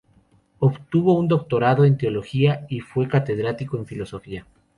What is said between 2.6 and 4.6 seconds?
y fue catedrático en Filosofía.